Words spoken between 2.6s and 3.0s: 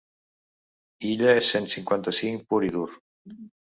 i dur”.